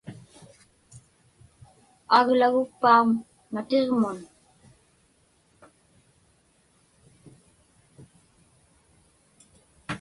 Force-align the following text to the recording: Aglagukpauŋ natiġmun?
Aglagukpauŋ 2.17 3.07
natiġmun? 3.53 4.19